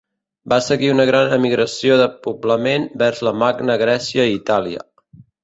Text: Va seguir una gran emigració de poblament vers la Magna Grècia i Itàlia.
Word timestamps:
Va 0.51 0.57
seguir 0.67 0.87
una 0.93 1.03
gran 1.09 1.35
emigració 1.37 1.97
de 1.99 2.07
poblament 2.23 2.89
vers 3.03 3.23
la 3.29 3.35
Magna 3.45 3.77
Grècia 3.83 4.27
i 4.31 4.35
Itàlia. 4.41 4.85